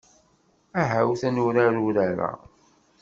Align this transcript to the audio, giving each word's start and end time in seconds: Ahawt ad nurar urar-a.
Ahawt 0.81 1.21
ad 1.27 1.33
nurar 1.33 1.75
urar-a. 1.85 2.31